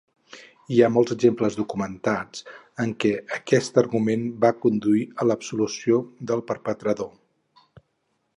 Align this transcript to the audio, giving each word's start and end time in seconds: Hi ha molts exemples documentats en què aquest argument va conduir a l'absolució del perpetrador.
Hi 0.75 0.79
ha 0.83 0.87
molts 0.93 1.13
exemples 1.15 1.57
documentats 1.59 2.41
en 2.85 2.93
què 3.05 3.11
aquest 3.37 3.79
argument 3.83 4.25
va 4.47 4.53
conduir 4.65 5.05
a 5.23 5.29
l'absolució 5.33 6.01
del 6.33 6.45
perpetrador. 6.51 7.15